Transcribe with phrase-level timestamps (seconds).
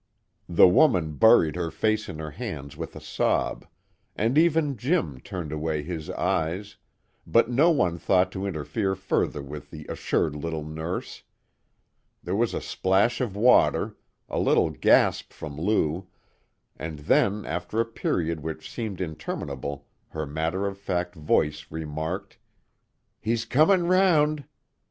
[0.49, 3.67] The woman buried her face in her hands with a sob,
[4.15, 6.77] and even Jim turned away his eyes,
[7.27, 11.21] but no one thought to interfere further with the assured little nurse.
[12.23, 13.95] There was a splash of water,
[14.27, 16.07] a little gasp from Lou,
[16.75, 22.39] and then after a period which seemed interminable her matter of fact voice remarked:
[23.19, 24.45] "He's comin' round."